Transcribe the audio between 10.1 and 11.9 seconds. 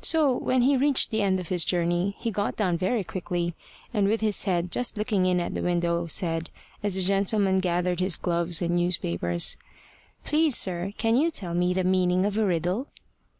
"Please, sir, can you tell me the